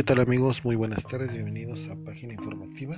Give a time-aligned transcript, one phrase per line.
[0.00, 0.64] ¿Qué tal amigos?
[0.64, 2.96] Muy buenas tardes, bienvenidos a Página Informativa.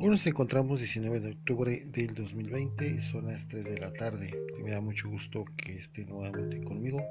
[0.00, 4.34] Hoy nos encontramos 19 de octubre del 2020 y son las 3 de la tarde.
[4.64, 7.04] Me da mucho gusto que esté nuevamente conmigo.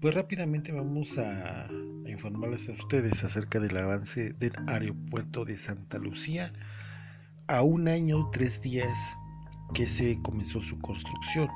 [0.00, 5.98] Pues rápidamente vamos a, a informarles a ustedes acerca del avance del aeropuerto de Santa
[5.98, 6.52] Lucía
[7.46, 9.16] a un año, tres días
[9.72, 11.48] que se comenzó su construcción.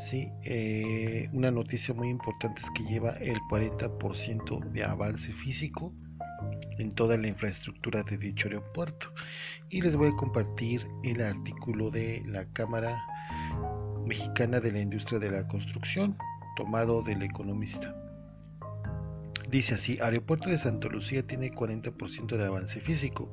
[0.00, 5.92] Sí, eh, una noticia muy importante es que lleva el 40% de avance físico
[6.78, 9.12] en toda la infraestructura de dicho aeropuerto.
[9.68, 12.98] Y les voy a compartir el artículo de la Cámara
[14.06, 16.16] Mexicana de la Industria de la Construcción,
[16.56, 17.94] tomado del economista.
[19.50, 23.32] Dice así, Aeropuerto de Santa Lucía tiene 40% de avance físico.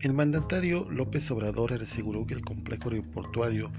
[0.00, 3.70] El mandatario López Obrador aseguró que el complejo aeroportuario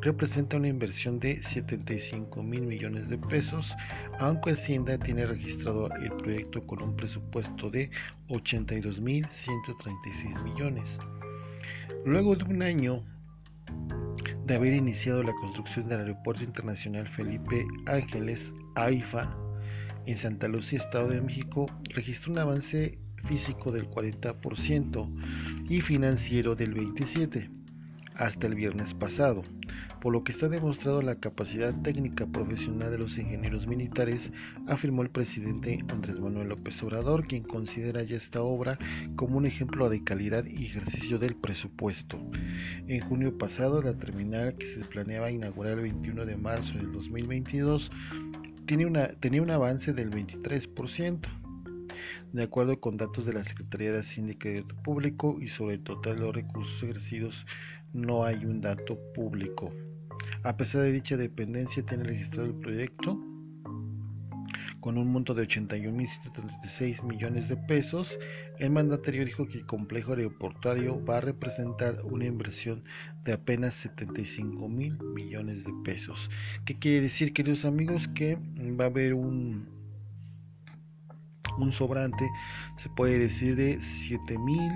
[0.00, 3.74] representa una inversión de 75 mil millones de pesos,
[4.20, 7.90] aunque Hacienda tiene registrado el proyecto con un presupuesto de
[8.28, 10.98] 82 mil 136 millones.
[12.06, 13.02] Luego de un año
[14.46, 19.43] de haber iniciado la construcción del Aeropuerto Internacional Felipe Ángeles, AIFA,
[20.06, 25.08] en Santa Lucía, Estado de México, registró un avance físico del 40%
[25.68, 27.50] y financiero del 27%
[28.16, 29.42] hasta el viernes pasado,
[30.00, 34.30] por lo que está demostrado la capacidad técnica profesional de los ingenieros militares,
[34.68, 38.78] afirmó el presidente Andrés Manuel López Obrador, quien considera ya esta obra
[39.16, 42.20] como un ejemplo de calidad y ejercicio del presupuesto.
[42.86, 47.90] En junio pasado, la terminal que se planeaba inaugurar el 21 de marzo del 2022
[48.86, 51.20] una, tenía un avance del 23%,
[52.32, 56.16] de acuerdo con datos de la Secretaría de Hacienda y Público y sobre el total
[56.16, 57.46] de los recursos ejercidos
[57.92, 59.72] no hay un dato público.
[60.42, 63.18] A pesar de dicha dependencia, tiene registrado el proyecto
[64.84, 68.18] con un monto de 81.136 millones de pesos,
[68.58, 72.84] el mandatario dijo que el complejo aeroportuario va a representar una inversión
[73.24, 76.28] de apenas 75 mil millones de pesos.
[76.66, 78.08] ¿Qué quiere decir, queridos amigos?
[78.08, 78.36] Que
[78.78, 79.70] va a haber un,
[81.56, 82.28] un sobrante,
[82.76, 84.70] se puede decir, de 7 mil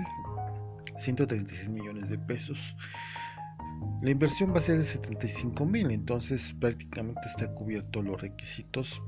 [0.97, 2.75] 136 millones de pesos.
[4.01, 8.99] La inversión va a ser de 75 mil, entonces prácticamente está cubierto los requisitos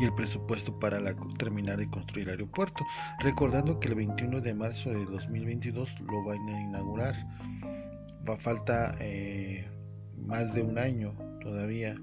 [0.00, 1.00] y el presupuesto para
[1.38, 2.84] terminar de construir el aeropuerto.
[3.20, 7.14] Recordando que el 21 de marzo de 2022 lo van a inaugurar.
[8.28, 9.66] Va a falta eh,
[10.16, 11.96] más de un año todavía,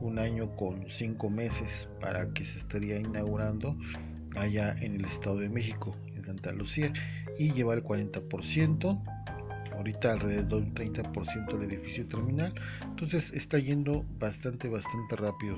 [0.00, 3.76] un año con cinco meses para que se estaría inaugurando
[4.36, 6.92] allá en el Estado de México, en Santa Lucía,
[7.38, 9.02] y lleva el 40%.
[9.72, 12.54] Ahorita alrededor del 30% del edificio terminal.
[12.84, 15.56] Entonces está yendo bastante, bastante rápido.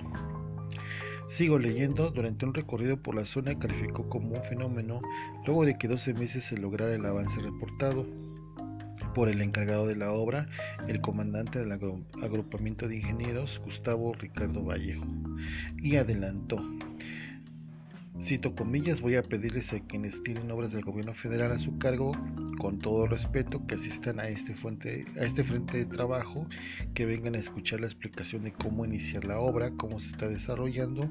[1.29, 5.01] Sigo leyendo, durante un recorrido por la zona calificó como un fenómeno
[5.45, 8.07] luego de que 12 meses se lograra el avance reportado
[9.15, 10.47] por el encargado de la obra,
[10.89, 15.07] el comandante del agrupamiento de ingenieros, Gustavo Ricardo Vallejo,
[15.79, 16.59] y adelantó.
[18.23, 22.11] Cito comillas, voy a pedirles a quienes tienen obras del gobierno federal a su cargo,
[22.59, 24.55] con todo respeto, que asistan a este,
[25.21, 26.49] a este frente de trabajo,
[26.95, 31.09] que vengan a escuchar la explicación de cómo iniciar la obra, cómo se está desarrollando,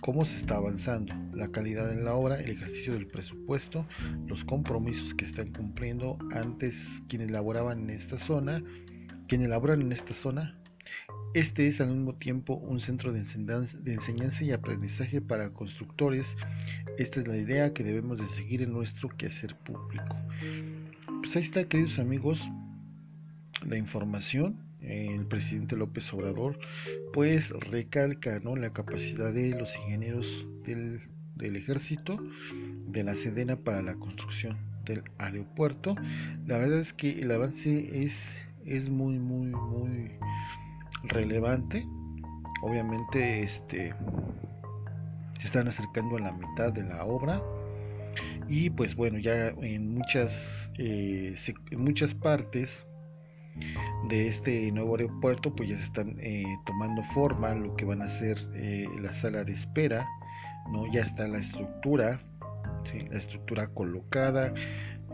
[0.00, 3.86] cómo se está avanzando, la calidad en la obra, el ejercicio del presupuesto,
[4.26, 8.62] los compromisos que están cumpliendo antes quienes laboraban en esta zona,
[9.28, 10.56] quienes laboran en esta zona,
[11.34, 16.36] este es al mismo tiempo un centro de enseñanza y aprendizaje para constructores.
[16.98, 20.16] Esta es la idea que debemos de seguir en nuestro quehacer público.
[21.20, 22.40] Pues ahí está, queridos amigos,
[23.66, 24.64] la información.
[24.80, 26.58] El presidente López Obrador
[27.12, 28.56] pues recalca ¿no?
[28.56, 31.00] la capacidad de los ingenieros del,
[31.56, 32.22] ejército,
[32.86, 35.96] de la Sedena para la construcción del aeropuerto.
[36.46, 40.12] La verdad es que el avance es, es muy, muy, muy
[41.04, 41.86] relevante.
[42.62, 43.94] Obviamente, este
[45.38, 47.42] se están acercando a la mitad de la obra.
[48.48, 51.34] Y pues bueno ya en muchas eh,
[51.70, 52.86] en muchas partes
[54.08, 58.08] de este nuevo aeropuerto pues ya se están eh, tomando forma lo que van a
[58.08, 60.06] ser eh, la sala de espera
[60.70, 62.20] no ya está la estructura
[63.10, 64.52] la estructura colocada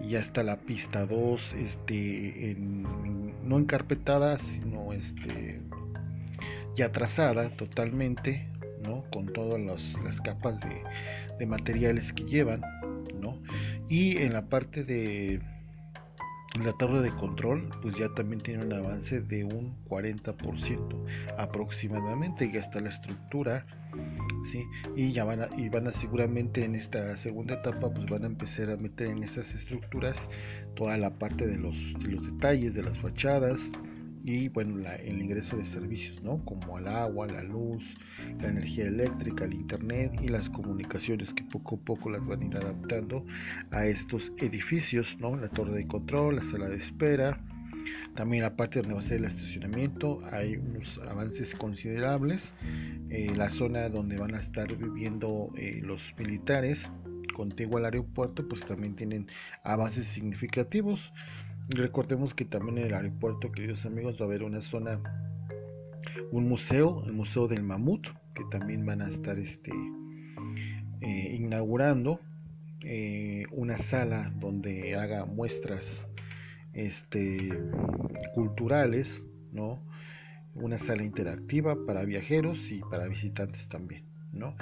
[0.06, 2.56] ya está la pista 2 este
[3.44, 5.60] no encarpetada sino este
[6.74, 8.48] ya trazada totalmente,
[8.86, 9.04] ¿no?
[9.12, 12.62] Con todas las capas de, materiales que llevan,
[13.20, 13.36] ¿no?
[13.88, 15.40] Y en la parte de,
[16.60, 21.04] la torre de control pues ya también tiene un avance de un 40%
[21.38, 23.66] aproximadamente ya está la estructura
[24.50, 24.64] ¿sí?
[24.94, 28.26] y ya van a, y van a seguramente en esta segunda etapa pues van a
[28.26, 30.16] empezar a meter en esas estructuras
[30.74, 33.70] toda la parte de los, de los detalles de las fachadas
[34.24, 37.94] y bueno el ingreso de servicios no como el agua la luz
[38.40, 42.46] la energía eléctrica el internet y las comunicaciones que poco a poco las van a
[42.46, 43.24] ir adaptando
[43.70, 47.40] a estos edificios no la torre de control la sala de espera
[48.14, 50.20] también la parte donde va a ser el estacionamiento.
[50.30, 52.52] Hay unos avances considerables
[53.10, 56.88] eh, la zona donde van a estar viviendo eh, los militares
[57.32, 59.26] contiguo al aeropuerto pues también tienen
[59.64, 61.12] avances significativos
[61.68, 65.00] Recordemos que también en el aeropuerto, queridos amigos, va a haber una zona,
[66.30, 69.72] un museo, el Museo del Mamut, que también van a estar este,
[71.00, 72.20] eh, inaugurando
[72.84, 76.06] eh, una sala donde haga muestras
[76.72, 77.50] este,
[78.34, 79.22] culturales,
[79.52, 79.80] ¿no?
[80.54, 84.54] una sala interactiva para viajeros y para visitantes también, ¿no?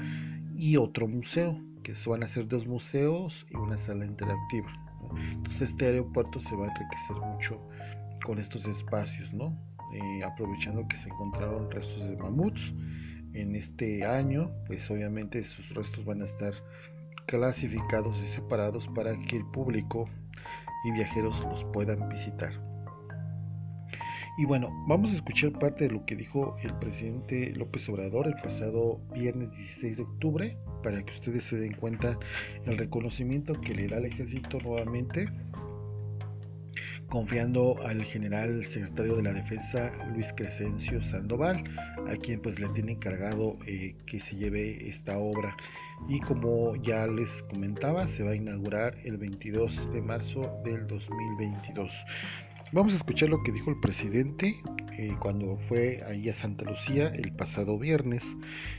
[0.56, 1.61] Y otro museo,
[2.07, 4.73] van a ser dos museos y una sala interactiva.
[5.33, 7.61] Entonces este aeropuerto se va a enriquecer mucho
[8.25, 9.57] con estos espacios, ¿no?
[9.93, 12.73] Eh, aprovechando que se encontraron restos de mamuts
[13.33, 16.53] en este año, pues obviamente sus restos van a estar
[17.27, 20.09] clasificados y separados para que el público
[20.85, 22.69] y viajeros los puedan visitar.
[24.41, 28.37] Y bueno, vamos a escuchar parte de lo que dijo el presidente López Obrador el
[28.43, 32.19] pasado viernes 16 de octubre para que ustedes se den cuenta
[32.65, 35.29] el reconocimiento que le da el ejército nuevamente
[37.11, 41.63] confiando al general secretario de la defensa Luis Crescencio Sandoval
[42.09, 45.55] a quien pues le tiene encargado eh, que se lleve esta obra.
[46.09, 51.93] Y como ya les comentaba se va a inaugurar el 22 de marzo del 2022
[52.72, 54.62] Vamos a escuchar lo que dijo el presidente
[54.96, 58.25] eh, cuando fue ahí a Santa Lucía el pasado viernes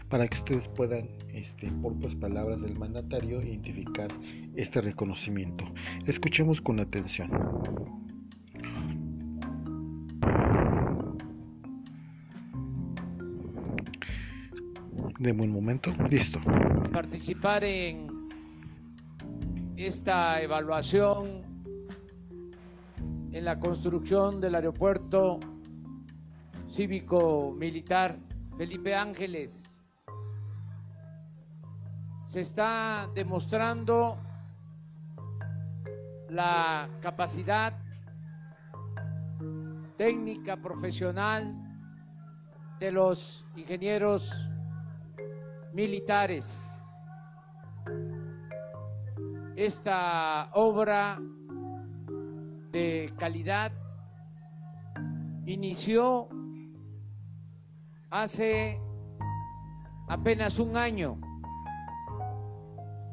[0.07, 4.07] para que ustedes puedan, este, por las palabras del mandatario, identificar
[4.55, 5.65] este reconocimiento.
[6.05, 7.29] Escuchemos con atención.
[15.19, 16.39] De buen momento, listo.
[16.93, 18.07] Participar en
[19.75, 21.50] esta evaluación
[23.31, 25.39] en la construcción del aeropuerto
[26.67, 28.17] cívico militar
[28.57, 29.79] Felipe Ángeles.
[32.25, 34.17] Se está demostrando
[36.29, 37.73] la capacidad
[39.97, 41.55] técnica profesional
[42.79, 44.31] de los ingenieros
[45.73, 46.65] militares.
[49.55, 51.19] Esta obra
[52.71, 53.71] de calidad
[55.45, 56.29] inició
[58.09, 58.79] hace
[60.07, 61.17] apenas un año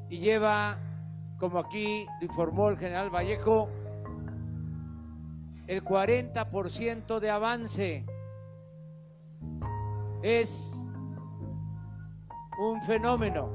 [0.09, 0.79] y lleva,
[1.39, 3.69] como aquí informó el general Vallejo,
[5.67, 8.07] el 40% de avance.
[10.23, 10.75] Es
[12.59, 13.49] un fenómeno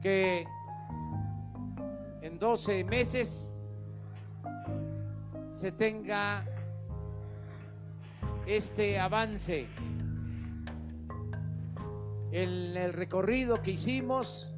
[0.00, 0.46] que
[2.22, 3.55] en 12 meses
[5.56, 6.44] se tenga
[8.46, 9.66] este avance.
[12.30, 14.52] En el recorrido que hicimos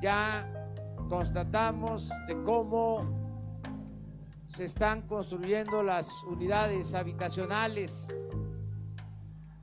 [0.00, 0.48] ya
[1.08, 3.00] constatamos de cómo
[4.46, 8.06] se están construyendo las unidades habitacionales,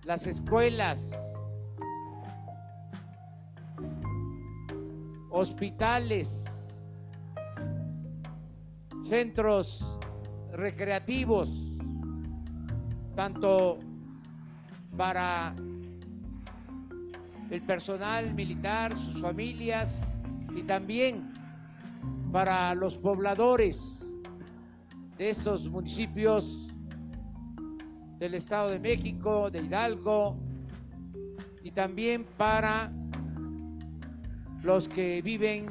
[0.04, 1.18] las escuelas,
[5.30, 6.44] hospitales,
[9.06, 9.94] centros
[10.53, 11.50] recreativos,
[13.15, 13.79] tanto
[14.95, 15.53] para
[17.50, 20.15] el personal militar, sus familias
[20.55, 21.33] y también
[22.31, 24.05] para los pobladores
[25.17, 26.67] de estos municipios
[28.19, 30.38] del Estado de México, de Hidalgo
[31.63, 32.91] y también para
[34.62, 35.65] los que viven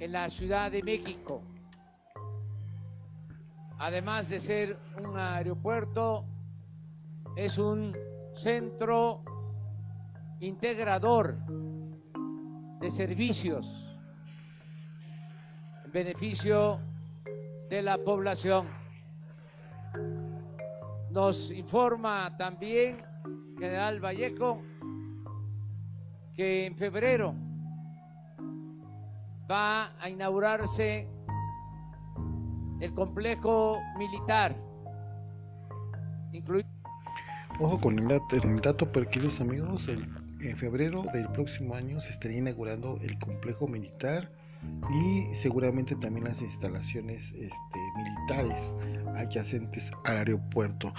[0.00, 1.42] en la Ciudad de México
[3.82, 6.24] además de ser un aeropuerto,
[7.34, 7.92] es un
[8.32, 9.24] centro
[10.38, 11.36] integrador
[12.78, 13.98] de servicios
[15.84, 16.78] en beneficio
[17.70, 18.68] de la población.
[21.10, 23.04] Nos informa también
[23.58, 24.62] General Vallejo
[26.36, 27.34] que en febrero
[29.50, 31.08] va a inaugurarse
[32.82, 34.56] el complejo militar.
[37.60, 42.38] Ojo con el dato, el dato, queridos amigos, en febrero del próximo año se estaría
[42.38, 44.28] inaugurando el complejo militar
[44.90, 48.60] y seguramente también las instalaciones este, militares
[49.16, 50.92] adyacentes al aeropuerto.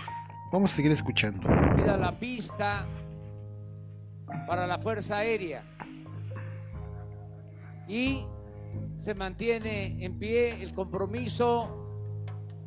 [0.54, 1.50] Vamos a seguir escuchando.
[1.76, 2.86] Mira la pista
[4.48, 5.64] para la Fuerza Aérea
[7.88, 8.26] y
[8.98, 11.84] se mantiene en pie el compromiso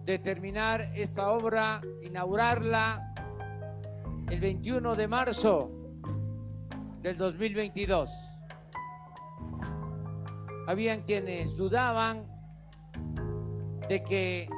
[0.04, 3.14] de terminar esta obra, inaugurarla
[4.30, 5.70] el 21 de marzo
[7.02, 8.10] del 2022.
[10.66, 12.26] Habían quienes dudaban
[13.88, 14.48] de que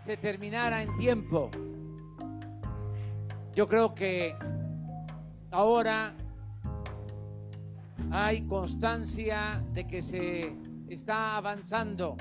[0.00, 1.50] se terminara en tiempo.
[3.54, 4.34] Yo creo que
[5.50, 6.14] ahora
[8.10, 10.56] hay constancia de que se
[10.88, 12.16] está avanzando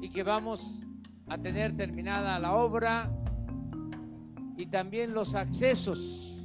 [0.00, 0.82] y que vamos
[1.28, 3.10] a tener terminada la obra
[4.56, 6.36] y también los accesos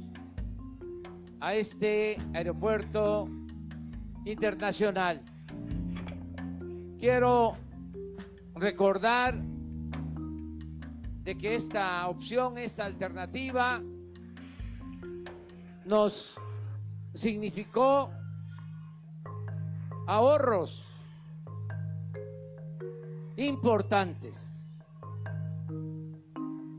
[1.40, 3.28] a este aeropuerto
[4.24, 5.22] internacional.
[6.98, 7.56] Quiero
[8.54, 9.40] recordar
[11.24, 13.82] de que esta opción, esta alternativa,
[15.84, 16.38] nos
[17.16, 18.10] significó
[20.06, 20.86] ahorros
[23.36, 24.82] importantes.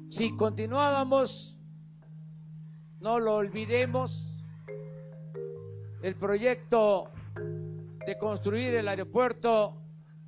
[0.10, 1.60] Si continuábamos,
[3.00, 4.36] no lo olvidemos,
[6.02, 7.10] el proyecto
[8.06, 9.82] de construir el aeropuerto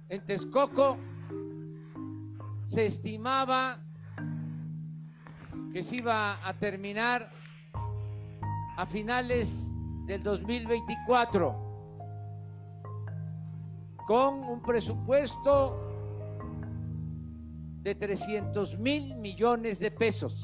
[0.10, 0.98] en Texcoco
[2.64, 3.80] se estimaba
[5.72, 7.30] que se iba a terminar
[8.76, 9.72] a finales
[10.10, 11.56] del 2024
[14.08, 15.78] con un presupuesto
[17.84, 20.44] de 300 mil millones de pesos.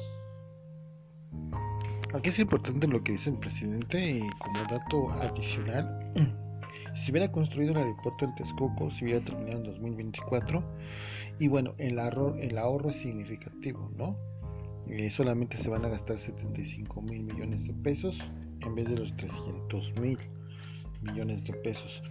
[2.13, 6.13] Aquí es importante lo que dice el presidente y como dato adicional,
[6.93, 10.63] si hubiera construido el aeropuerto en Texcoco, si hubiera terminado en 2024,
[11.39, 14.15] y bueno, el ahorro, el ahorro es significativo, ¿no?
[14.89, 18.19] Eh, solamente se van a gastar 75 mil millones de pesos
[18.65, 20.17] en vez de los 300 mil
[21.01, 22.01] millones de pesos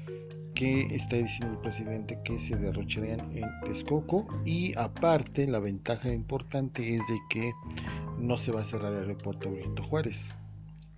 [0.54, 4.26] que está diciendo el presidente que se derrocharían en Texcoco.
[4.44, 7.52] Y aparte la ventaja importante es de que
[8.18, 10.34] no se va a cerrar el aeropuerto Benito Juárez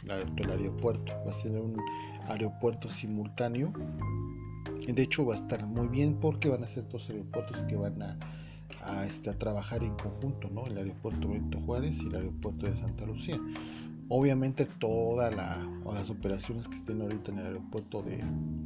[0.09, 1.77] el aeropuerto va a ser un
[2.29, 3.73] aeropuerto simultáneo.
[4.87, 8.01] De hecho va a estar muy bien porque van a ser dos aeropuertos que van
[8.03, 8.19] a,
[8.87, 10.65] a, este, a trabajar en conjunto ¿no?
[10.67, 13.41] el aeropuerto Benito Juárez y el aeropuerto de Santa Lucía
[14.09, 18.23] Obviamente todas las operaciones que estén ahorita en el aeropuerto de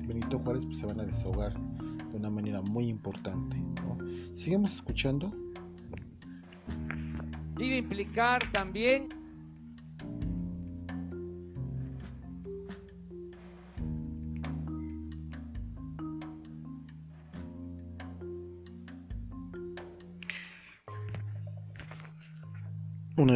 [0.07, 3.57] Benito Juárez pues, se van a desahogar de una manera muy importante.
[3.57, 3.97] ¿no?
[4.37, 5.33] Sigamos escuchando.
[7.57, 9.09] Debe implicar también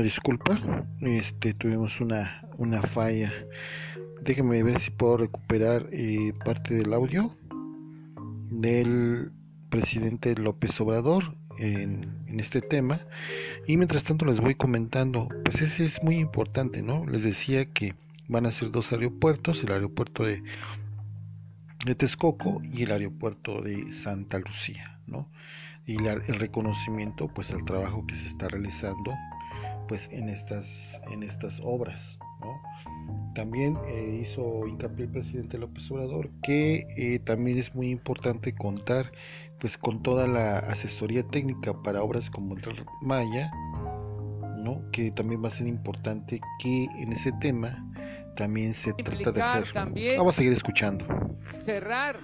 [0.04, 0.61] disculpa,
[1.00, 3.32] este tuvimos una, una falla.
[4.23, 7.34] Déjenme ver si puedo recuperar eh, parte del audio
[8.50, 9.32] del
[9.70, 13.00] presidente López Obrador en, en, este tema.
[13.66, 17.06] Y mientras tanto les voy comentando, pues ese es muy importante, ¿no?
[17.06, 17.94] Les decía que
[18.28, 20.42] van a ser dos aeropuertos, el aeropuerto de,
[21.87, 25.30] de Texcoco y el aeropuerto de Santa Lucía, ¿no?
[25.87, 29.12] Y el reconocimiento pues al trabajo que se está realizando
[29.87, 32.19] pues en estas, en estas obras.
[33.35, 39.11] También eh, hizo hincapié el presidente López Obrador que eh, también es muy importante contar
[39.61, 42.62] pues con toda la asesoría técnica para obras como el
[43.00, 43.50] Maya,
[44.59, 44.83] ¿no?
[44.93, 47.85] que también va a ser importante que en ese tema
[48.37, 50.17] también se trata de hacer.
[50.17, 51.07] Vamos a seguir escuchando.
[51.61, 52.21] Cerrar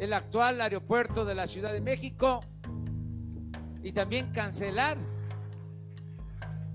[0.00, 2.40] el actual aeropuerto de la Ciudad de México
[3.82, 4.96] y también cancelar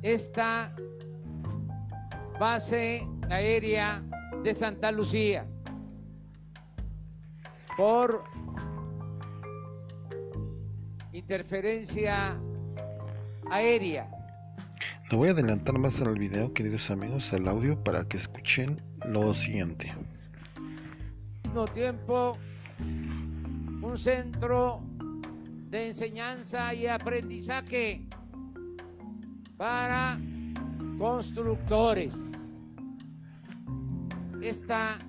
[0.01, 0.73] esta
[2.39, 4.03] base aérea
[4.43, 5.45] de Santa Lucía
[7.75, 8.23] por
[11.11, 12.39] interferencia
[13.51, 14.09] aérea.
[15.09, 19.33] Le voy a adelantar más al video, queridos amigos, al audio para que escuchen lo
[19.33, 19.87] siguiente.
[21.43, 22.33] Mismo tiempo,
[22.79, 24.81] un centro
[25.69, 28.05] de enseñanza y aprendizaje
[29.57, 30.19] para
[30.99, 32.15] constructores.
[34.41, 34.99] Esta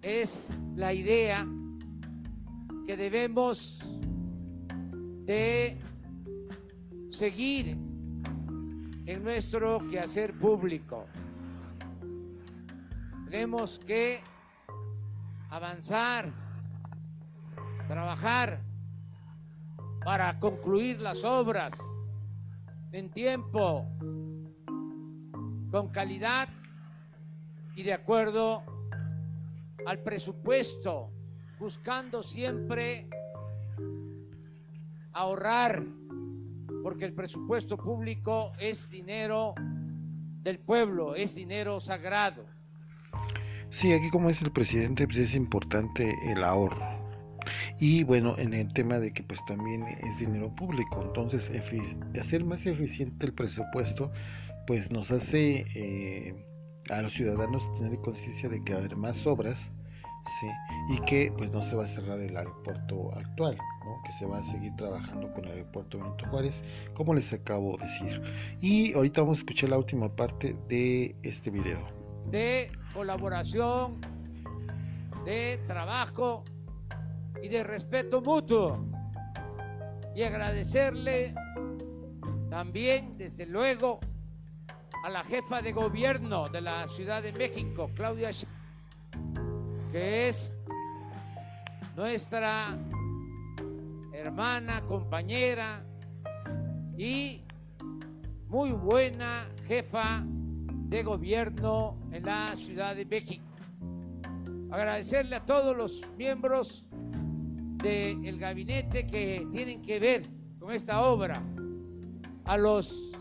[0.00, 1.46] es la idea
[2.86, 3.84] que debemos
[5.26, 5.78] de
[7.10, 7.76] seguir
[9.06, 11.06] en nuestro quehacer público.
[13.30, 14.20] Tenemos que
[15.50, 16.32] avanzar,
[17.86, 18.60] trabajar
[20.04, 21.74] para concluir las obras
[22.94, 23.88] en tiempo,
[25.72, 26.48] con calidad
[27.74, 28.62] y de acuerdo
[29.84, 31.10] al presupuesto,
[31.58, 33.08] buscando siempre
[35.12, 35.82] ahorrar,
[36.84, 39.54] porque el presupuesto público es dinero
[40.42, 42.44] del pueblo, es dinero sagrado.
[43.70, 46.93] Sí, aquí como dice el presidente, pues es importante el ahorro.
[47.78, 51.50] Y bueno, en el tema de que pues también es dinero público, entonces
[52.20, 54.12] hacer más eficiente el presupuesto
[54.66, 56.34] pues nos hace eh,
[56.90, 59.70] a los ciudadanos tener conciencia de que va a haber más obras
[60.40, 60.46] ¿sí?
[60.90, 64.02] y que pues no se va a cerrar el aeropuerto actual, ¿no?
[64.04, 66.62] que se va a seguir trabajando con el aeropuerto Benito Juárez,
[66.94, 68.22] como les acabo de decir.
[68.60, 71.80] Y ahorita vamos a escuchar la última parte de este video.
[72.30, 73.98] De colaboración,
[75.24, 76.44] de trabajo
[77.44, 78.78] y de respeto mutuo.
[80.14, 81.34] Y agradecerle
[82.48, 84.00] también, desde luego,
[85.04, 88.30] a la jefa de gobierno de la Ciudad de México, Claudia
[89.92, 90.56] que es
[91.94, 92.78] nuestra
[94.14, 95.84] hermana, compañera
[96.96, 97.42] y
[98.48, 103.44] muy buena jefa de gobierno en la Ciudad de México.
[104.70, 106.86] Agradecerle a todos los miembros
[107.84, 110.22] del gabinete que tienen que ver
[110.58, 111.34] con esta obra,
[112.46, 113.12] a los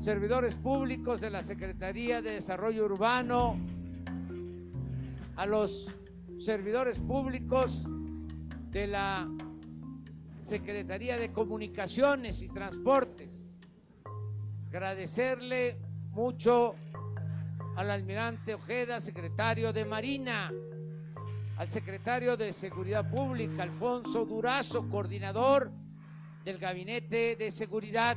[0.00, 3.58] servidores públicos de la Secretaría de Desarrollo Urbano,
[5.36, 5.94] a los
[6.40, 7.84] servidores públicos
[8.70, 9.28] de la
[10.38, 13.54] Secretaría de Comunicaciones y Transportes.
[14.68, 15.76] Agradecerle
[16.12, 16.76] mucho
[17.76, 20.50] al almirante Ojeda, secretario de Marina,
[21.56, 25.70] al secretario de Seguridad Pública, Alfonso Durazo, coordinador
[26.44, 28.16] del Gabinete de Seguridad.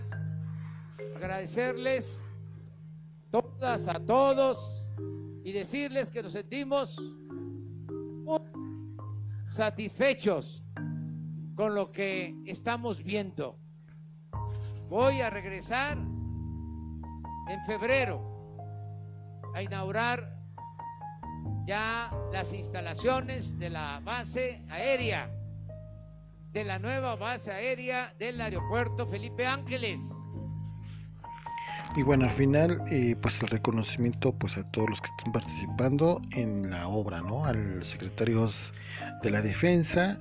[1.16, 2.22] Agradecerles
[3.32, 4.86] todas a todos
[5.44, 6.98] y decirles que nos sentimos
[9.48, 10.64] satisfechos
[11.56, 13.58] con lo que estamos viendo.
[14.90, 18.22] Voy a regresar en febrero
[19.54, 20.37] a inaugurar
[21.68, 25.30] ya las instalaciones de la base aérea,
[26.54, 30.00] de la nueva base aérea del aeropuerto Felipe Ángeles.
[31.98, 36.22] Y bueno, al final, eh, pues el reconocimiento pues a todos los que están participando
[36.32, 37.46] en la obra, ¿no?
[37.46, 38.74] A los secretarios
[39.22, 40.20] de la Defensa,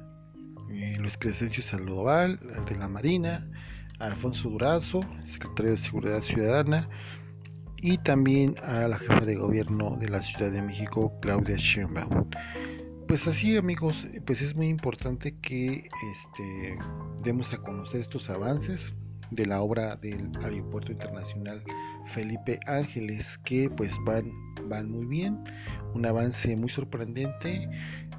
[0.70, 3.46] eh, Luis Crescencio Saldoval, de la Marina,
[4.00, 6.88] Alfonso Durazo, secretario de Seguridad Ciudadana,
[7.76, 12.28] y también a la jefa de gobierno de la Ciudad de México, Claudia Sheinbaum.
[13.06, 16.78] Pues así amigos, pues es muy importante que este,
[17.22, 18.92] demos a conocer estos avances
[19.30, 21.62] de la obra del Aeropuerto Internacional
[22.06, 24.30] Felipe Ángeles que pues van,
[24.68, 25.38] van muy bien,
[25.94, 27.68] un avance muy sorprendente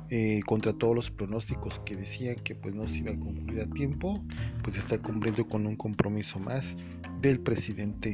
[0.10, 3.70] eh, contra todos los pronósticos que decían que pues no se iba a concluir a
[3.74, 4.24] tiempo,
[4.64, 6.76] pues está cumpliendo con un compromiso más
[7.22, 8.14] del presidente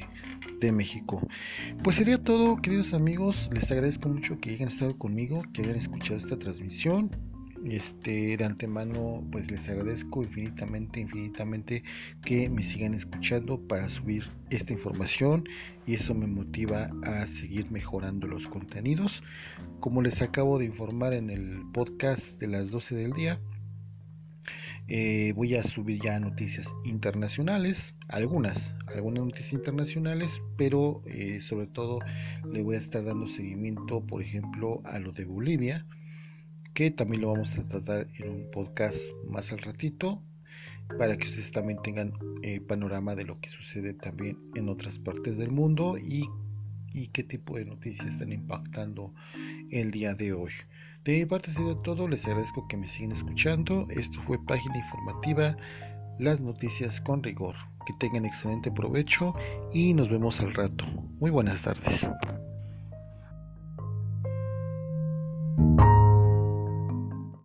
[0.59, 1.21] de México.
[1.83, 3.49] Pues sería todo, queridos amigos.
[3.53, 7.11] Les agradezco mucho que hayan estado conmigo, que hayan escuchado esta transmisión.
[7.65, 11.83] Este, de antemano, pues les agradezco infinitamente, infinitamente
[12.25, 15.47] que me sigan escuchando para subir esta información
[15.87, 19.23] y eso me motiva a seguir mejorando los contenidos.
[19.79, 23.39] Como les acabo de informar en el podcast de las 12 del día,
[24.89, 31.99] eh, voy a subir ya noticias internacionales, algunas, algunas noticias internacionales, pero eh, sobre todo
[32.51, 35.85] le voy a estar dando seguimiento, por ejemplo, a lo de Bolivia,
[36.73, 38.97] que también lo vamos a tratar en un podcast
[39.29, 40.21] más al ratito,
[40.97, 45.37] para que ustedes también tengan eh, panorama de lo que sucede también en otras partes
[45.37, 46.29] del mundo y,
[46.91, 49.13] y qué tipo de noticias están impactando
[49.71, 50.51] el día de hoy.
[51.03, 53.87] De mi parte ha sido todo, les agradezco que me sigan escuchando.
[53.89, 55.57] Esto fue Página Informativa,
[56.17, 57.55] las noticias con rigor.
[57.85, 59.35] Que tengan excelente provecho
[59.73, 60.85] y nos vemos al rato.
[61.19, 62.07] Muy buenas tardes.